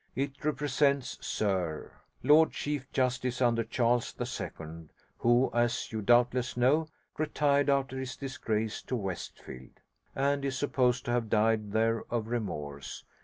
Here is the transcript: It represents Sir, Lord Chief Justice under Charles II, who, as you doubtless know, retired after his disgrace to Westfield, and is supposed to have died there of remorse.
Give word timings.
It 0.15 0.43
represents 0.43 1.19
Sir, 1.21 1.91
Lord 2.23 2.53
Chief 2.53 2.91
Justice 2.91 3.39
under 3.39 3.63
Charles 3.63 4.15
II, 4.19 4.87
who, 5.19 5.51
as 5.53 5.91
you 5.91 6.01
doubtless 6.01 6.57
know, 6.57 6.87
retired 7.19 7.69
after 7.69 7.99
his 7.99 8.15
disgrace 8.17 8.81
to 8.81 8.95
Westfield, 8.95 9.79
and 10.15 10.43
is 10.43 10.57
supposed 10.57 11.05
to 11.05 11.11
have 11.11 11.29
died 11.29 11.71
there 11.71 12.01
of 12.09 12.29
remorse. 12.29 13.03